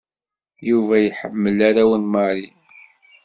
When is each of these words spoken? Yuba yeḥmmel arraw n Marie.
Yuba 0.69 0.95
yeḥmmel 0.99 1.57
arraw 1.67 1.91
n 1.97 2.03
Marie. 2.13 2.53